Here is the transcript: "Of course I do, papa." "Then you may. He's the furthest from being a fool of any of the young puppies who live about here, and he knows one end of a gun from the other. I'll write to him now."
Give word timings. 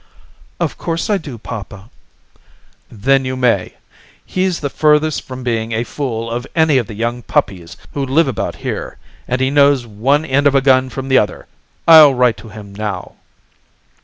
"Of 0.59 0.79
course 0.79 1.11
I 1.11 1.19
do, 1.19 1.37
papa." 1.37 1.91
"Then 2.91 3.23
you 3.23 3.35
may. 3.37 3.73
He's 4.25 4.59
the 4.61 4.69
furthest 4.71 5.21
from 5.21 5.43
being 5.43 5.73
a 5.73 5.83
fool 5.83 6.31
of 6.31 6.47
any 6.55 6.79
of 6.79 6.87
the 6.87 6.95
young 6.95 7.21
puppies 7.21 7.77
who 7.93 8.03
live 8.03 8.27
about 8.27 8.55
here, 8.65 8.97
and 9.27 9.39
he 9.39 9.51
knows 9.51 9.85
one 9.85 10.25
end 10.25 10.47
of 10.47 10.55
a 10.55 10.61
gun 10.61 10.89
from 10.89 11.07
the 11.07 11.19
other. 11.19 11.45
I'll 11.87 12.15
write 12.15 12.37
to 12.37 12.49
him 12.49 12.73
now." 12.73 13.11